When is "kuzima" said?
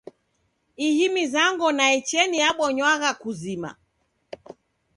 3.21-3.69